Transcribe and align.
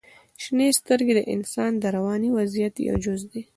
•شنې 0.43 0.67
سترګې 0.79 1.13
د 1.15 1.21
انسان 1.35 1.71
د 1.77 1.83
رواني 1.95 2.29
وضعیت 2.37 2.75
یو 2.87 2.95
جز 3.03 3.21
دی. 3.31 3.41